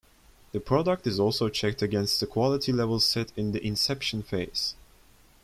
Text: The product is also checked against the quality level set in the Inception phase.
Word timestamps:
The 0.51 0.59
product 0.59 1.05
is 1.05 1.19
also 1.19 1.47
checked 1.47 1.83
against 1.83 2.19
the 2.19 2.25
quality 2.25 2.71
level 2.71 2.99
set 2.99 3.31
in 3.37 3.51
the 3.51 3.63
Inception 3.63 4.23
phase. 4.23 4.73